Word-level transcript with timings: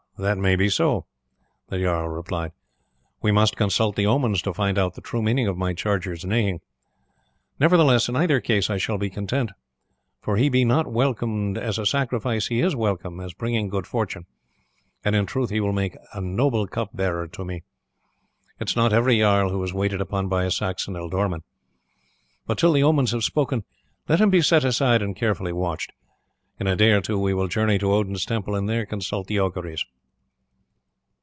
that 0.19 0.37
may 0.37 0.55
be 0.55 0.69
so," 0.69 1.07
the 1.69 1.79
jarl 1.79 2.07
replied. 2.07 2.51
"We 3.23 3.31
must 3.31 3.55
consult 3.57 3.95
the 3.95 4.05
omens 4.05 4.43
to 4.43 4.53
find 4.53 4.77
out 4.77 4.93
the 4.93 5.01
true 5.01 5.23
meaning 5.23 5.47
of 5.47 5.57
my 5.57 5.73
charger's 5.73 6.23
neighing. 6.23 6.59
Nevertheless 7.59 8.07
in 8.07 8.15
either 8.15 8.39
case 8.39 8.69
I 8.69 8.77
shall 8.77 8.99
be 8.99 9.09
content, 9.09 9.49
for 10.21 10.35
if 10.37 10.43
he 10.43 10.49
be 10.49 10.63
not 10.63 10.85
welcomed 10.85 11.57
as 11.57 11.79
a 11.79 11.87
sacrifice 11.87 12.49
he 12.49 12.61
is 12.61 12.75
welcome 12.75 13.19
as 13.19 13.33
bringing 13.33 13.67
good 13.67 13.87
fortune; 13.87 14.27
and 15.03 15.15
in 15.15 15.25
truth 15.25 15.49
he 15.49 15.59
will 15.59 15.73
make 15.73 15.97
a 16.13 16.21
noble 16.21 16.67
cup 16.67 16.91
bearer 16.95 17.27
to 17.29 17.43
me. 17.43 17.63
It 18.59 18.69
is 18.69 18.75
not 18.75 18.93
every 18.93 19.17
jarl 19.17 19.49
who 19.49 19.63
is 19.63 19.73
waited 19.73 20.01
upon 20.01 20.27
by 20.29 20.45
a 20.45 20.51
Saxon 20.51 20.93
ealdorman. 20.93 21.41
But 22.45 22.59
till 22.59 22.73
the 22.73 22.83
omens 22.83 23.09
have 23.09 23.23
spoken 23.23 23.63
let 24.07 24.21
him 24.21 24.29
be 24.29 24.43
set 24.43 24.63
aside 24.63 25.01
and 25.01 25.15
carefully 25.15 25.51
watched. 25.51 25.91
In 26.59 26.67
a 26.67 26.75
day 26.75 26.91
or 26.91 27.01
two 27.01 27.17
we 27.17 27.33
will 27.33 27.47
journey 27.47 27.79
to 27.79 27.91
Odin's 27.91 28.23
temple 28.27 28.53
and 28.53 28.69
there 28.69 28.85
consult 28.85 29.25
the 29.25 29.39
auguries." 29.39 29.83